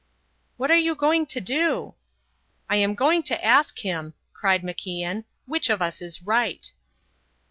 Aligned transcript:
"What 0.57 0.71
are 0.71 0.77
you 0.77 0.95
going 0.95 1.27
to 1.27 1.39
do?" 1.39 1.93
"I 2.67 2.77
am 2.77 2.95
going 2.95 3.21
to 3.21 3.45
ask 3.45 3.77
him," 3.77 4.15
cried 4.33 4.63
MacIan, 4.63 5.25
"which 5.45 5.69
of 5.69 5.79
us 5.79 6.01
is 6.01 6.23
right." 6.23 6.71